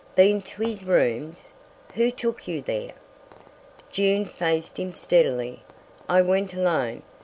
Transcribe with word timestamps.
"Been 0.15 0.41
to 0.41 0.63
his 0.63 0.83
rooms? 0.83 1.53
Who 1.93 2.09
took 2.09 2.47
you 2.47 2.63
there?" 2.63 2.93
June 3.91 4.25
faced 4.25 4.79
him 4.79 4.95
steadily. 4.95 5.61
"I 6.09 6.23
went 6.23 6.55
alone. 6.55 7.03